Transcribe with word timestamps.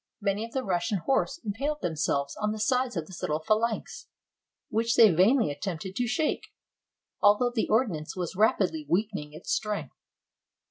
Many 0.19 0.45
of 0.45 0.53
the 0.53 0.63
Russian 0.63 0.97
horse 0.97 1.39
impaled 1.45 1.81
themselves 1.81 2.35
on 2.35 2.51
the 2.51 2.59
sides 2.59 2.97
of 2.97 3.05
this 3.05 3.21
little 3.21 3.39
phalanx, 3.39 4.07
which 4.69 4.95
they 4.95 5.11
vainly 5.11 5.51
attempted 5.51 5.95
to 5.95 6.07
shake, 6.07 6.47
although 7.21 7.51
the 7.53 7.69
ordnance 7.69 8.15
was 8.15 8.35
rapidly 8.35 8.83
weakening 8.89 9.33
its 9.33 9.51
strength. 9.51 9.93